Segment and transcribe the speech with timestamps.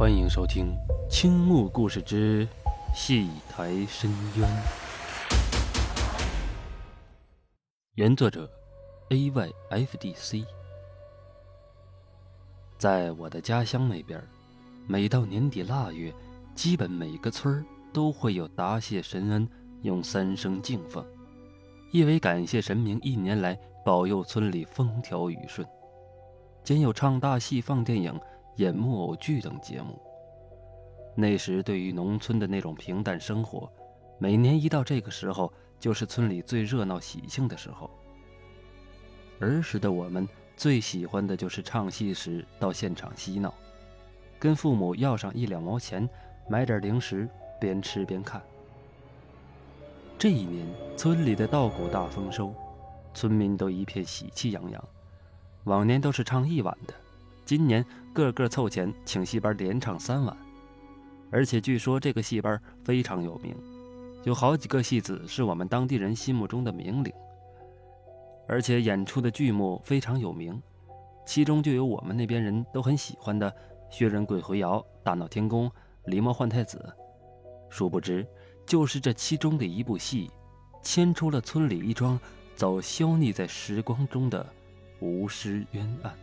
[0.00, 0.74] 欢迎收听
[1.10, 2.48] 《青木故事之
[2.94, 4.48] 戏台深渊》，
[7.96, 8.50] 原作者
[9.10, 10.46] A Y F D C。
[12.78, 14.18] 在我的家乡那边，
[14.86, 16.10] 每到年底腊月，
[16.54, 17.62] 基本每个村
[17.92, 19.46] 都会有答谢神恩，
[19.82, 21.04] 用三声敬奉，
[21.92, 23.54] 意为感谢神明一年来
[23.84, 25.68] 保佑村里风调雨顺。
[26.64, 28.18] 兼有唱大戏、放电影。
[28.56, 30.00] 演木偶剧等节目。
[31.14, 33.70] 那时，对于农村的那种平淡生活，
[34.18, 37.90] 每年一到这个时候，就是村里最热闹喜庆的时候。
[39.40, 43.52] 儿时的我们最喜欢的就是唱戏时到现场嬉闹，
[44.38, 46.08] 跟父母要上一两毛钱，
[46.48, 48.42] 买点零食，边吃边看。
[50.18, 52.54] 这一年，村里的稻谷大丰收，
[53.14, 54.88] 村民都一片喜气洋洋。
[55.64, 56.94] 往年都是唱一晚的。
[57.50, 60.36] 今年个个凑钱请戏班连唱三晚，
[61.32, 63.52] 而且据说这个戏班非常有名，
[64.22, 67.12] 有好几个戏子是我们当地人心目中的名伶。
[68.46, 70.62] 而且演出的剧目非常有名，
[71.26, 73.50] 其中就有我们那边人都很喜欢的
[73.90, 75.68] 《薛仁贵回窑》《大闹天宫》
[76.08, 76.78] 《狸猫换太子》。
[77.68, 78.24] 殊不知，
[78.64, 80.30] 就是这其中的一部戏，
[80.84, 82.16] 牵出了村里一桩
[82.54, 84.46] 早消匿在时光中的
[85.00, 86.14] 无尸冤案。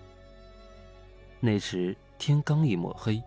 [1.39, 3.21] 那时天刚一抹黑，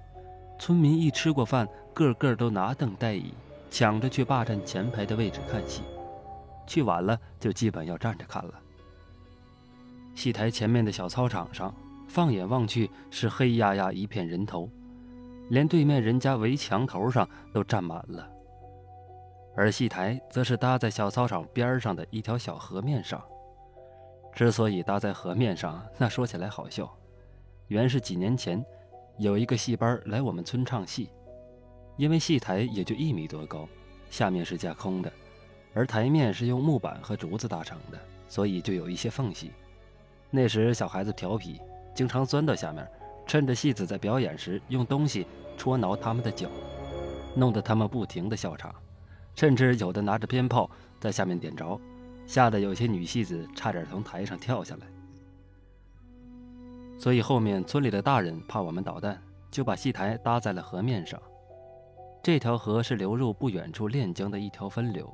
[0.59, 3.33] 村民一吃过饭，个个都拿凳带椅，
[3.71, 5.83] 抢着去霸占前排的位置看戏。
[6.67, 8.55] 去晚了就基本要站着看了。
[10.15, 11.75] 戏台前面的小操场上，
[12.09, 14.69] 放眼望去是黑压压一片人头，
[15.49, 18.29] 连对面人家围墙头上都站满了。
[19.57, 23.23] 而戏台则是搭在小操场边上的一条小河面上。
[24.33, 26.93] 之所以搭在河面上，那说起来好笑。
[27.71, 28.65] 原是几年前，
[29.17, 31.09] 有一个戏班来我们村唱戏，
[31.97, 33.69] 因为戏台也就一米多高，
[34.11, 35.13] 下面是架空的，
[35.73, 39.53] 而台面是用木板和竹子搭成的，所以就有一些缝隙。
[40.31, 41.61] 那时小孩子调皮，
[41.95, 42.85] 经常钻到下面，
[43.25, 45.25] 趁着戏子在表演时用东西
[45.57, 46.49] 戳挠他们的脚，
[47.37, 48.75] 弄得他们不停的笑场，
[49.37, 51.81] 甚至有的拿着鞭炮在下面点着，
[52.27, 54.89] 吓得有些女戏子差点从台上跳下来。
[57.01, 59.19] 所以后面村里的大人怕我们捣蛋，
[59.51, 61.19] 就把戏台搭在了河面上。
[62.23, 65.11] 这条河是流入不远处练江的一条分流。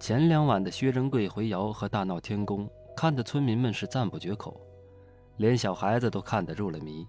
[0.00, 4.60] 前两晚的薛仁贵回窑和大闹天宫，看的村民们是赞不绝口，
[5.36, 7.06] 连小孩子都看得入了迷。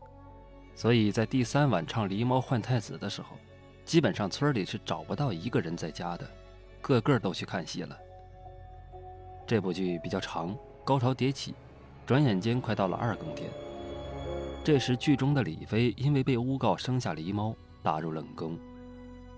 [0.75, 3.35] 所以在第三晚唱狸猫换太子的时候，
[3.83, 6.29] 基本上村里是找不到一个人在家的，
[6.81, 7.97] 个个都去看戏了。
[9.47, 11.55] 这部剧比较长，高潮迭起。
[12.05, 13.49] 转眼间快到了二更天，
[14.63, 18.57] 这时剧中的李妃因为被诬告生下狸猫，打入冷宫。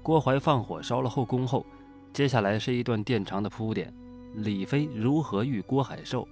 [0.03, 1.65] 郭淮放火烧了后宫后，
[2.11, 3.93] 接下来是一段电长的铺垫：
[4.35, 6.27] 李妃如何遇郭海寿，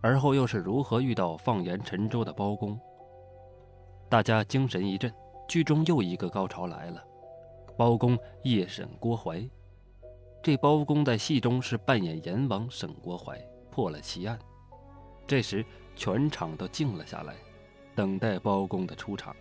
[0.00, 2.78] 而后又是如何遇到放盐沉舟的包公。
[4.08, 5.12] 大家精神一振，
[5.48, 7.02] 剧中又一个高潮来了：
[7.76, 9.50] 包公夜审郭槐。
[10.42, 14.38] 这包公在戏中是扮演阎王审郭槐，破了奇案。
[15.32, 15.64] 这时，
[15.96, 17.32] 全场都静了下来，
[17.94, 19.34] 等待包公的出场。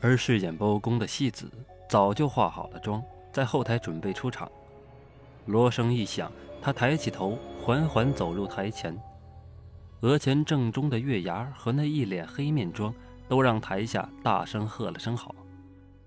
[0.00, 1.50] 而饰演包公的戏子
[1.86, 4.50] 早就化好了妆，在后台准备出场。
[5.44, 6.32] 锣声一响，
[6.62, 8.98] 他抬起头，缓缓走入台前，
[10.00, 12.94] 额前正中的月牙和那一脸黑面妆，
[13.28, 15.34] 都让台下大声喝了声好。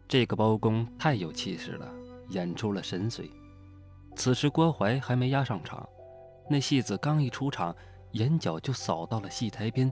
[0.07, 1.93] 这个包公太有气势了，
[2.29, 3.29] 演出了神髓。
[4.15, 5.87] 此时郭淮还没押上场，
[6.49, 7.75] 那戏子刚一出场。
[8.15, 9.91] 眼角就扫到了戏台边，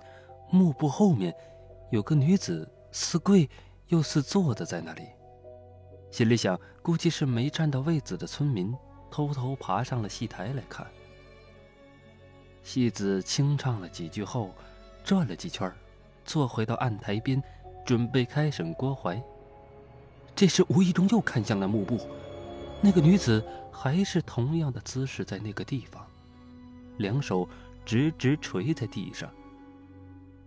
[0.49, 1.33] 幕布后面
[1.91, 3.49] 有个女子，似跪
[3.87, 5.03] 又似坐的在那里。
[6.09, 8.73] 心里想，估计是没占到位子的村民
[9.11, 10.87] 偷偷爬上了戏台来看。
[12.61, 14.51] 戏子清唱了几句后，
[15.03, 15.69] 转了几圈，
[16.23, 17.43] 坐回到案台边，
[17.85, 19.21] 准备开审郭淮。
[20.33, 21.99] 这时无意中又看向了幕布，
[22.79, 26.07] 那个女子还是同样的姿势在那个地方，
[26.99, 27.45] 两手。
[27.85, 29.29] 直直垂在地上。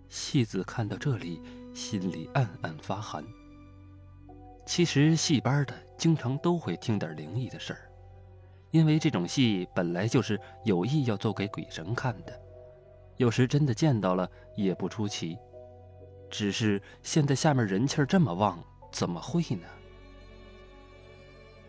[0.09, 1.43] 戏子看到这里，
[1.75, 3.25] 心里暗暗发寒。
[4.65, 7.91] 其实戏班的经常都会听点灵异的事儿，
[8.71, 12.41] 因为这种戏本来就是有意要做给鬼神看的，
[13.17, 15.37] 有时真的见到了也不出奇。
[16.29, 19.69] 只是现在下面人气这么旺，怎么会呢？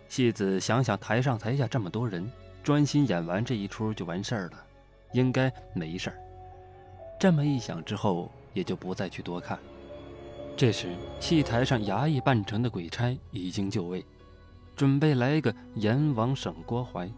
[0.10, 2.31] 戏子想想台上台下这么多人，
[2.64, 4.67] 专心演完这一出就完事儿了。
[5.13, 6.18] 应该没事儿。
[7.19, 9.57] 这么一想之后，也就不再去多看。
[10.56, 14.04] 这时，戏台上衙役扮成的鬼差已经就位，
[14.75, 17.12] 准备来个阎王审郭槐。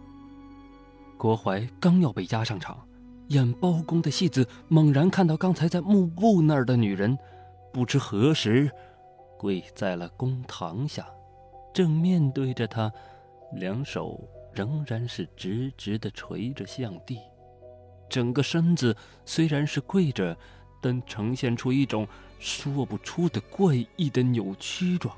[1.18, 2.86] 郭槐刚要被押上场，
[3.27, 7.18] 演包公的戏子猛然看到刚才在幕布那儿的女人，
[7.71, 8.71] 不知何时
[9.38, 11.06] 跪在了公堂下，
[11.74, 12.91] 正面对着他，
[13.53, 14.19] 两手
[14.53, 17.19] 仍然是直直的垂着向地，
[18.09, 18.95] 整个身子
[19.25, 20.35] 虽然是跪着。
[20.81, 22.07] 但呈现出一种
[22.39, 25.13] 说不出的怪异的扭曲状。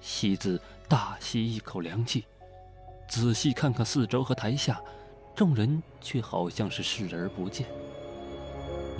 [0.00, 2.24] 戏子大吸一口凉气，
[3.06, 4.80] 仔细看看四周和台下，
[5.36, 7.66] 众人却好像是视而不见。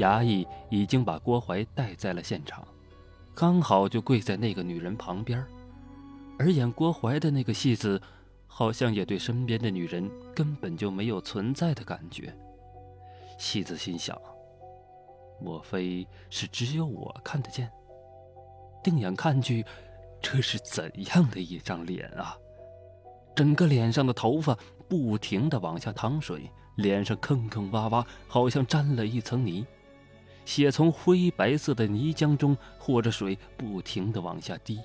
[0.00, 2.62] 衙役已经把郭槐带在了现场，
[3.35, 5.43] 刚好就跪在那个女人旁边，
[6.38, 7.99] 而演郭槐的那个戏子，
[8.47, 12.37] 好像也对身边的女人根本就没有存在的感觉。
[13.43, 14.17] 妻子心想。
[15.41, 17.69] 莫非是只有我看得见？
[18.85, 19.67] 定眼看去，
[20.21, 22.39] 这是怎样的一张脸啊！
[23.35, 24.56] 整个脸上的头发
[24.89, 29.67] 不停的往下淌水，脸上坑坑洼洼，好像沾了一层泥。
[30.44, 34.81] 血从灰白色的泥浆中和着水，不停的往下滴，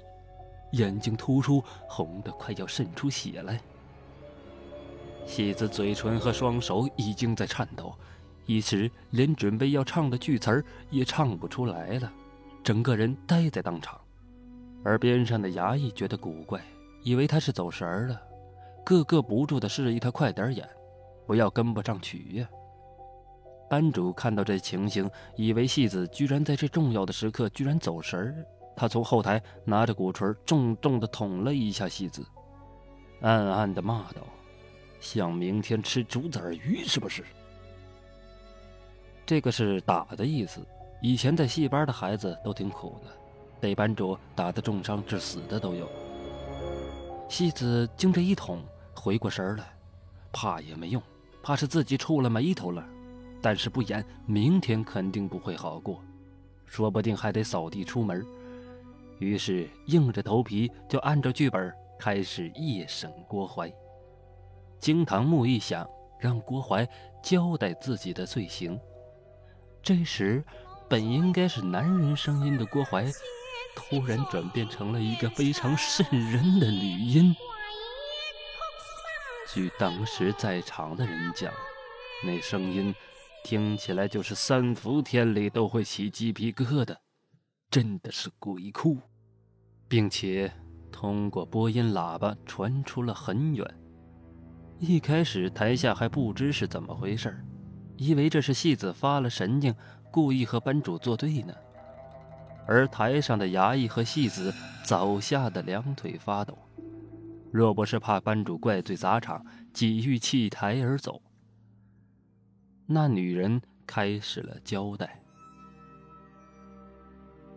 [0.71, 3.62] 眼睛突出，红的快要渗出血来。
[5.27, 7.94] 妻子嘴唇和双手已经在颤抖。
[8.47, 12.11] 一时连准备要唱的句词儿也唱不出来了，
[12.63, 13.99] 整个人呆在当场。
[14.83, 16.61] 而边上的衙役觉得古怪，
[17.03, 18.21] 以为他是走神儿了，
[18.85, 20.67] 个个不住的示意他快点演，
[21.25, 22.47] 不要跟不上曲呀。
[23.69, 28.45] 班主看到这情形，以为戏子居然在这重要的时刻居然走神儿，
[28.77, 32.25] 他从后台拿着鼓槌重重的捅了一下戏子，
[33.19, 34.21] 暗暗的骂道
[35.01, 37.25] ：“想明天吃竹子鱼是不是？”
[39.27, 40.65] 这个是打的意思。
[41.01, 43.12] 以前在戏班的孩子都挺苦的，
[43.59, 45.85] 被班主打得重伤致死的都有。
[47.27, 48.63] 戏子经这一捅，
[48.95, 49.65] 回过神来，
[50.31, 51.03] 怕也没用，
[51.44, 52.83] 怕是自己触了霉头了。
[53.41, 56.01] 但是不演，明天肯定不会好过，
[56.65, 58.25] 说不定还得扫地出门。
[59.19, 63.71] 于是硬着头皮就按照剧本开始夜审郭槐。
[64.80, 65.85] 惊堂木一响，
[66.18, 66.88] 让郭槐
[67.21, 68.80] 交代自己的罪行。
[69.88, 70.44] 这时，
[70.89, 73.10] 本应该是男人声音的郭槐，
[73.74, 77.34] 突然转变成了一个非常瘆人的女音。
[79.54, 81.54] 据当时在场的人讲，
[82.25, 82.94] 那声音
[83.45, 86.94] 听起来就是三伏天里都会起鸡皮疙瘩，
[87.72, 88.98] 真的是鬼哭，
[89.88, 90.51] 并且
[90.92, 93.66] 通过播音喇叭传出了很远。
[94.80, 97.46] 一开始台下还不知是怎么回事儿。
[97.97, 99.75] 以为这是戏子发了神经，
[100.11, 101.53] 故意和班主作对呢。
[102.65, 104.53] 而台上的衙役和戏子
[104.83, 106.57] 早吓得两腿发抖，
[107.51, 111.21] 若不是怕班主怪罪砸场，几欲弃台而走。
[112.85, 115.21] 那女人开始了交代：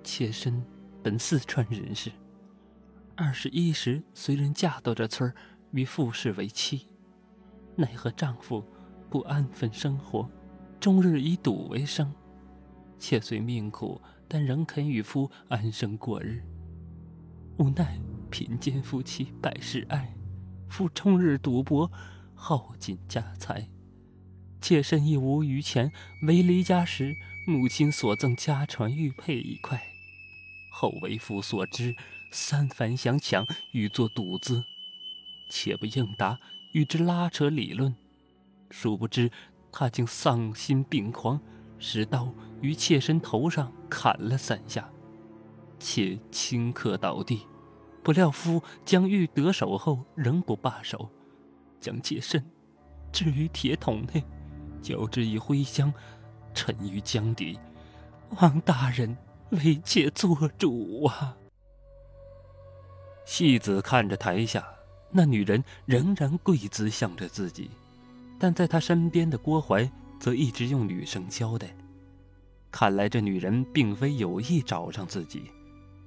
[0.03, 0.65] 妾身
[1.03, 2.11] 本四川人士，
[3.17, 5.33] 二十一时随人嫁到这村
[5.73, 6.87] 与富氏为妻，
[7.77, 8.65] 奈何丈夫。
[9.11, 10.31] 不安分生活，
[10.79, 12.15] 终日以赌为生。
[12.97, 16.45] 妾虽命苦，但仍肯与夫安生过日。
[17.59, 17.99] 无奈
[18.31, 20.15] 贫贱夫妻百事哀，
[20.69, 21.91] 夫终日赌博，
[22.35, 23.69] 耗尽家财。
[24.61, 25.91] 妾身亦无余钱，
[26.29, 27.17] 唯离家时
[27.49, 29.83] 母亲所赠家传玉佩一块，
[30.73, 31.97] 后为夫所知，
[32.31, 34.63] 三番相抢，欲作赌资，
[35.51, 36.39] 妾不应答，
[36.75, 37.97] 与之拉扯理论。
[38.71, 39.31] 殊不知，
[39.71, 41.41] 他竟丧心病狂，
[41.79, 44.89] 使刀于妾身头上砍了三下，
[45.79, 47.47] 妾顷刻倒地。
[48.03, 51.11] 不料夫将玉得手后，仍不罢手，
[51.79, 52.43] 将妾身
[53.13, 54.25] 置于铁桶内，
[54.81, 55.93] 浇之以灰香，
[56.55, 57.59] 沉于江底。
[58.41, 59.17] 望大人
[59.51, 61.37] 为妾做主啊！
[63.27, 64.67] 戏子看着台下
[65.11, 67.71] 那女人，仍然跪姿向着自己。
[68.41, 71.69] 但在他身边的郭槐则一直用女声交代，
[72.71, 75.51] 看来这女人并非有意找上自己，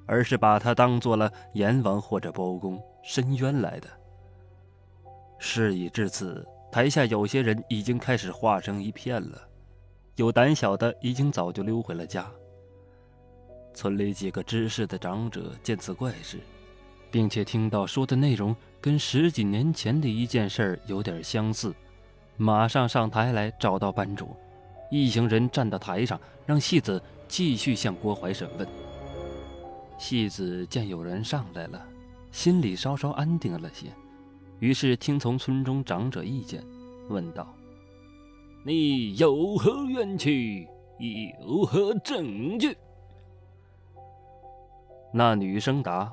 [0.07, 3.87] 而是把他当做了阎王或者包公申冤来的。
[5.37, 9.39] 事已至此，台下有些人已经开始化成一片了，
[10.15, 12.27] 有胆小的已经早就溜回了家。
[13.75, 16.39] 村里几个知事的长者见此怪事，
[17.11, 21.71] 并且听到说的内容跟十几年前的一件事有点相似。
[22.37, 24.35] 马上上台来找到班主，
[24.89, 28.67] 一行人站到台上，让戏子继续向郭槐审问。
[29.97, 31.85] 戏子见有人上来了，
[32.31, 33.87] 心里稍稍安定了些，
[34.59, 36.63] 于是听从村中长者意见，
[37.09, 37.47] 问道
[38.65, 40.67] ：“你有何冤屈？
[40.99, 42.75] 有何证据？”
[45.13, 46.11] 那女生答：“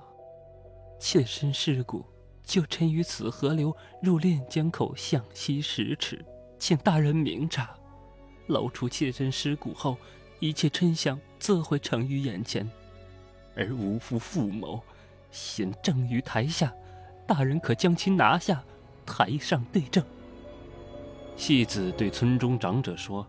[1.00, 2.04] 妾身尸骨
[2.50, 6.20] 就沉于此河流入练江口向西十尺，
[6.58, 7.70] 请大人明察。
[8.48, 9.96] 捞出妾身尸骨后，
[10.40, 12.68] 一切真相自会呈于眼前。
[13.54, 14.80] 而无父父谋，
[15.30, 16.74] 现正于台下，
[17.24, 18.60] 大人可将其拿下，
[19.06, 20.04] 台上对证。”
[21.38, 23.24] 戏子对村中长者说：“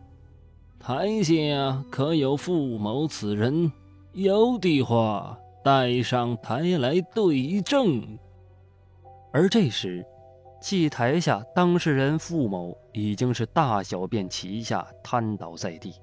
[0.81, 3.71] 台下可有父谋此人？
[4.13, 8.17] 有的话。”带上台来对证。
[9.33, 10.05] 而这时，
[10.61, 15.95] 祭台下当事人傅某已经是大小便齐下，瘫倒在地。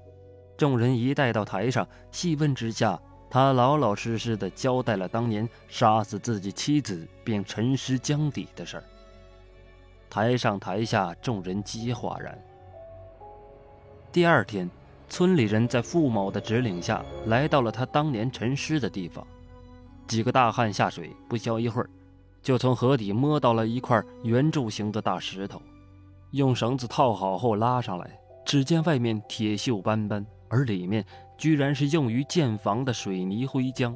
[0.57, 8.83] 众人一带到台上，细问之下，他老老实实的交代了当年杀死自己妻子并沉尸江底的事儿。
[10.09, 12.37] 台上台下，众人皆哗然。
[14.11, 14.67] 第二天，
[15.07, 19.25] 村里人在傅某的指领下来到了他当年沉尸的地方。
[20.07, 21.89] 几个大汉下水，不消一会儿，
[22.41, 25.61] 就从河底摸到了一块圆柱形的大石头，
[26.31, 31.05] 用绳子套好后拉上来，只见外面铁锈斑斑，而里面
[31.37, 33.95] 居然是用于建房的水泥灰浆。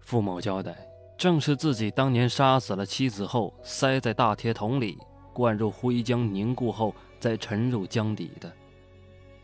[0.00, 0.76] 傅某交代，
[1.16, 4.98] 正是自己当年杀死了妻子后，塞在大铁桶里，
[5.32, 8.52] 灌入灰浆凝固后再沉入江底的，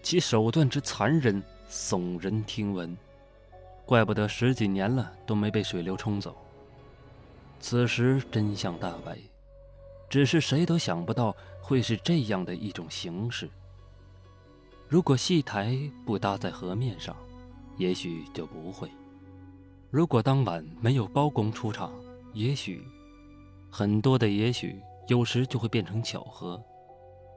[0.02, 2.94] 其手段之残忍，耸人听闻。
[3.86, 6.36] 怪不得十几年了都没被水流冲走。
[7.60, 9.18] 此时真相大白，
[10.08, 13.48] 只是谁都想不到会是这样的一种形式。
[14.86, 17.14] 如果戏台不搭在河面上，
[17.76, 18.88] 也许就不会；
[19.90, 21.92] 如果当晚没有包公出场，
[22.32, 22.82] 也许
[23.70, 26.62] 很多的也许有时就会变成巧合。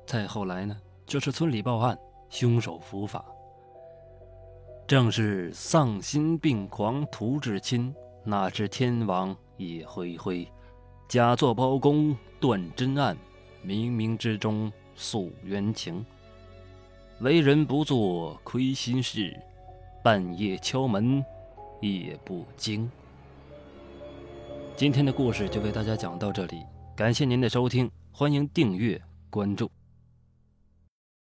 [0.07, 1.97] 再后来呢，就是村里报案，
[2.29, 3.25] 凶手伏法。
[4.87, 10.47] 正是丧心病狂图至亲，哪知天王也恢恢。
[11.07, 13.15] 假作包公断真案，
[13.65, 16.05] 冥冥之中诉冤情。
[17.19, 19.37] 为人不做亏心事，
[20.03, 21.23] 半夜敲门
[21.79, 22.89] 也不惊。
[24.75, 26.63] 今天的故事就为大家讲到这里，
[26.95, 28.99] 感谢您的收听，欢迎订阅
[29.29, 29.69] 关注。